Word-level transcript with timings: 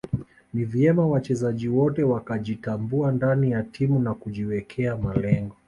Ni 0.53 0.65
vyema 0.65 1.05
wachezaji 1.07 1.67
wote 1.69 2.03
wakajitambua 2.03 3.11
ndani 3.11 3.51
ya 3.51 3.63
timu 3.63 3.99
na 3.99 4.13
kujiwekea 4.13 4.97
malengo 4.97 5.55